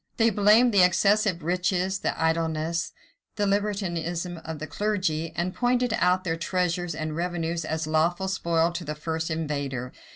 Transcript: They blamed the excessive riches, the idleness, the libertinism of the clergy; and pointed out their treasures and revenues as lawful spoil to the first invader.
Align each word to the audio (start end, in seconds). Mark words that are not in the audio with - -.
They 0.17 0.31
blamed 0.31 0.73
the 0.73 0.81
excessive 0.81 1.43
riches, 1.43 1.99
the 1.99 2.19
idleness, 2.19 2.91
the 3.35 3.45
libertinism 3.45 4.37
of 4.39 4.57
the 4.57 4.65
clergy; 4.65 5.31
and 5.35 5.53
pointed 5.53 5.93
out 5.93 6.23
their 6.23 6.37
treasures 6.37 6.95
and 6.95 7.15
revenues 7.15 7.63
as 7.63 7.85
lawful 7.85 8.27
spoil 8.27 8.71
to 8.71 8.83
the 8.83 8.95
first 8.95 9.29
invader. 9.29 9.93